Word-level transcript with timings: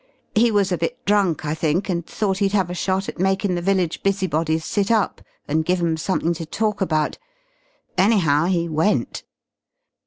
He 0.33 0.49
was 0.49 0.71
a 0.71 0.79
bit 0.79 0.97
drunk, 1.05 1.45
I 1.45 1.53
think, 1.53 1.87
and 1.87 2.03
thought 2.03 2.39
he'd 2.39 2.53
have 2.53 2.71
a 2.71 2.73
shot 2.73 3.07
at 3.07 3.19
makin' 3.19 3.53
the 3.53 3.61
village 3.61 4.01
busybodies 4.01 4.65
sit 4.65 4.89
up 4.89 5.21
and 5.47 5.63
give 5.63 5.79
'em 5.79 5.95
something 5.95 6.33
to 6.33 6.45
talk 6.47 6.81
about. 6.81 7.19
Anyhow, 7.99 8.45
he 8.45 8.67
went." 8.67 9.21